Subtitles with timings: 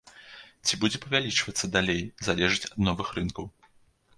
[0.69, 3.45] Ці будзе павялічвацца далей, залежыць ад новых рынкаў.